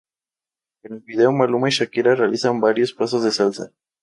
[0.81, 3.71] En el video Maluma y Shakira realizan varios pasos de salsa.